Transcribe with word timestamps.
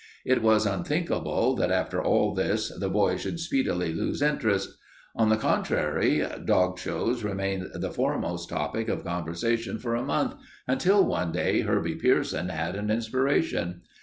It 0.25 0.41
was 0.41 0.65
unthinkable 0.65 1.55
that, 1.57 1.69
after 1.69 2.01
all 2.01 2.33
this, 2.33 2.75
the 2.75 2.89
boys 2.89 3.21
should 3.21 3.39
speedily 3.39 3.93
lose 3.93 4.19
interest. 4.23 4.75
On 5.15 5.29
the 5.29 5.37
contrary, 5.37 6.25
dog 6.43 6.79
shows 6.79 7.23
remained 7.23 7.69
the 7.75 7.91
foremost 7.91 8.49
topic 8.49 8.89
of 8.89 9.03
conversation 9.03 9.77
for 9.77 9.93
a 9.93 10.01
month, 10.03 10.33
until 10.67 11.05
one 11.05 11.31
day 11.31 11.59
Herbie 11.61 11.97
Pierson 11.97 12.49
had 12.49 12.75
an 12.75 12.89
inspiration. 12.89 13.81